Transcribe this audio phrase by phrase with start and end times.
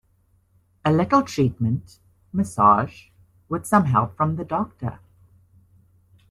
[0.83, 1.99] A little treatment,
[2.33, 3.09] massage,
[3.49, 4.97] with some help from the doctor.